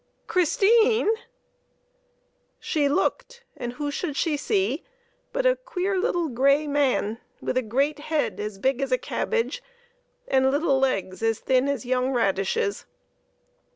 [0.25, 1.11] Christine!"
[2.69, 4.83] She looked, and who should she see
[5.31, 9.61] but a queer little gray man, with a great head as big as a cabbage
[10.27, 12.87] and little legs as thin as young radishes.